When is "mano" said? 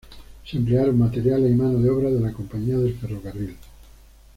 1.53-1.77